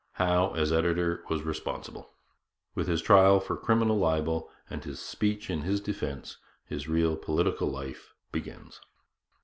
Howe 0.13 0.55
as 0.55 0.71
editor 0.71 1.23
was 1.29 1.43
responsible. 1.43 2.09
With 2.73 2.87
his 2.87 3.03
trial 3.03 3.39
for 3.39 3.55
criminal 3.55 3.99
libel, 3.99 4.49
and 4.67 4.83
his 4.83 4.99
speech 4.99 5.47
in 5.47 5.61
his 5.61 5.79
defence, 5.79 6.37
his 6.65 6.87
real 6.89 7.15
political 7.15 7.69
life 7.69 8.15
begins. 8.31 8.81